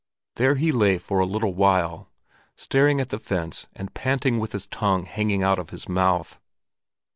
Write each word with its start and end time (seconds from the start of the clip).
There 0.37 0.55
he 0.55 0.71
lay 0.71 0.97
for 0.97 1.19
a 1.19 1.27
little 1.27 1.53
while, 1.53 2.09
staring 2.55 2.99
at 2.99 3.09
the 3.09 3.19
fence 3.19 3.67
and 3.75 3.93
panting 3.93 4.39
with 4.39 4.51
his 4.53 4.65
tongue 4.65 5.05
hanging 5.05 5.43
out 5.43 5.59
of 5.59 5.69
his 5.69 5.87
mouth. 5.87 6.39